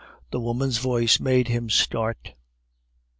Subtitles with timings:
[0.31, 2.33] The woman's voice made him start.